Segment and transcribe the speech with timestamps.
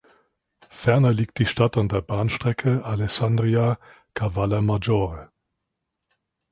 [0.67, 5.29] Ferner liegt die Stadt an der Bahnstrecke Alessandria–Cavallermaggiore.